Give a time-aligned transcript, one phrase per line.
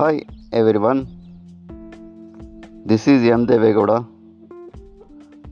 [0.00, 0.24] Hi
[0.58, 1.00] everyone,
[2.90, 3.46] this is M.
[3.46, 3.96] Devegowda.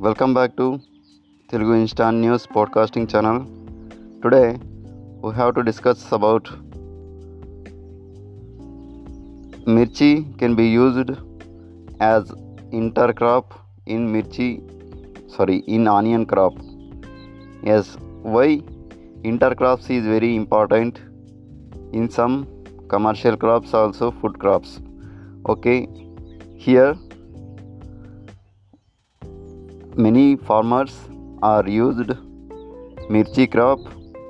[0.05, 0.67] Welcome back to
[1.51, 3.39] Telugu Instant News podcasting channel.
[4.23, 4.49] Today
[5.23, 6.47] we have to discuss about
[9.77, 11.11] mirchi can be used
[12.01, 12.33] as
[12.81, 13.45] intercrop
[13.85, 14.51] in mirchi
[15.37, 16.55] sorry in onion crop.
[17.71, 17.97] Yes,
[18.37, 18.49] why
[19.33, 21.03] intercrops is very important
[21.93, 22.37] in some
[22.89, 24.81] commercial crops also food crops.
[25.47, 25.89] Okay
[26.57, 26.97] here
[29.97, 30.95] many farmers
[31.43, 32.11] are used
[33.17, 33.79] mirchi crop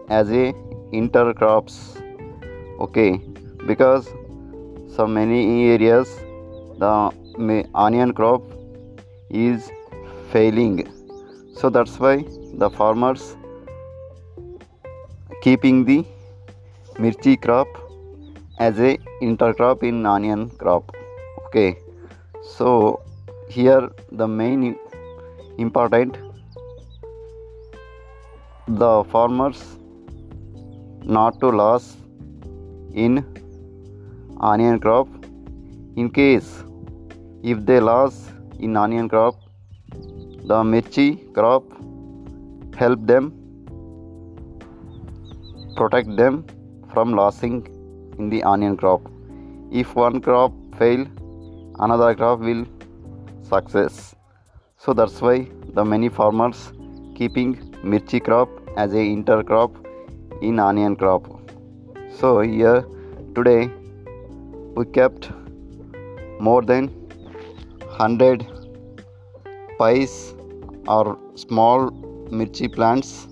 [0.09, 0.45] as a
[1.01, 1.77] intercrops
[2.87, 3.11] okay
[3.67, 4.09] because
[4.97, 5.41] so many
[5.71, 6.15] areas
[6.79, 6.93] the
[7.75, 8.43] onion crop
[9.31, 9.71] is
[10.31, 10.87] failing.
[11.55, 13.37] So that's why the farmers
[15.43, 16.05] keeping the
[16.97, 17.69] mirchi crop
[18.59, 20.95] as a intercrop in onion crop.
[21.47, 21.79] Okay
[22.57, 23.01] so
[23.49, 24.77] here the main
[25.59, 26.17] important
[28.67, 29.61] the farmers
[31.05, 31.97] not to loss
[32.93, 33.25] in
[34.41, 35.09] onion crop.
[35.97, 36.65] In case
[37.43, 39.35] if they loss in onion crop
[40.51, 41.65] the mirchi crop
[42.77, 43.33] help them
[45.77, 46.45] protect them
[46.93, 47.59] from losing
[48.19, 49.03] in the onion crop.
[49.71, 51.07] If one crop fail
[51.79, 52.67] another crop will
[53.43, 54.15] success.
[54.77, 56.73] So that's why the many farmers
[57.15, 59.75] keeping mirchi crop as a intercrop
[60.43, 61.27] in onion crop.
[62.19, 62.85] So here
[63.35, 63.71] today
[64.77, 65.31] we kept
[66.41, 66.89] more than
[67.99, 68.47] 100
[69.79, 70.35] pies
[70.87, 71.91] or small
[72.31, 73.29] mirchi plants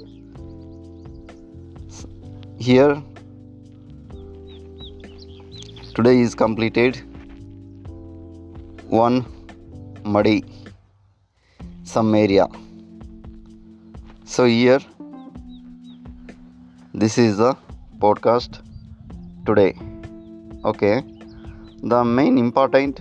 [2.58, 3.02] here
[5.96, 6.96] today is completed.
[9.02, 9.24] One
[10.04, 10.44] muddy
[11.84, 12.46] some area.
[14.24, 14.80] So here
[16.92, 17.56] this is the
[17.98, 18.58] podcast
[19.46, 19.72] today.
[20.66, 21.02] Okay.
[21.82, 23.00] The main important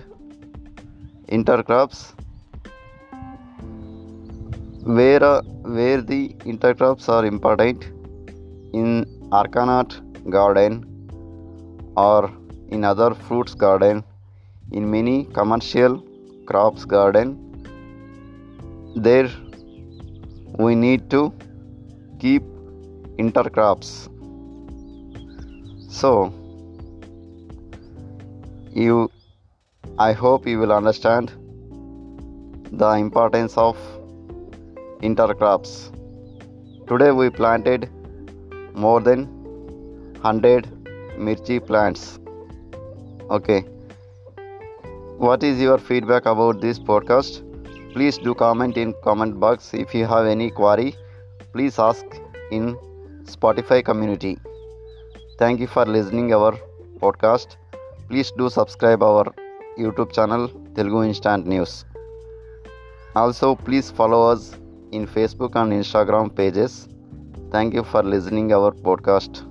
[1.27, 2.13] intercrops
[4.83, 5.41] where uh,
[5.81, 7.91] where the intercrops are important
[8.71, 9.05] in
[9.41, 10.01] arecanut
[10.39, 10.81] garden
[11.97, 12.31] or
[12.69, 14.03] in other fruits garden
[14.71, 16.03] in many commercial
[16.45, 17.41] crops garden.
[18.95, 19.29] There
[20.57, 21.33] we need to
[22.19, 22.43] keep
[23.23, 23.89] intercrops
[25.99, 26.11] so
[28.83, 29.09] you
[30.05, 31.31] i hope you will understand
[32.83, 33.77] the importance of
[35.09, 35.73] intercrops
[36.87, 37.89] today we planted
[38.85, 39.25] more than
[40.21, 40.67] 100
[41.27, 42.05] mirchi plants
[43.29, 43.61] okay.
[45.17, 47.41] What is your feedback about this podcast?
[47.93, 49.73] Please do comment in comment box.
[49.73, 50.95] If you have any query
[51.55, 52.05] please ask
[52.51, 52.75] in
[53.23, 54.37] spotify community.
[55.39, 56.51] Thank you for listening our
[56.99, 57.55] podcast.
[58.09, 59.25] Please do subscribe our
[59.83, 60.43] youtube channel
[60.75, 61.73] telugu instant news.
[63.21, 64.43] Also please follow us
[64.91, 66.73] in facebook and instagram pages.
[67.53, 69.45] Thank you for listening our podcast